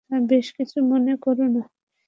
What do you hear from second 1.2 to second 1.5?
কোরো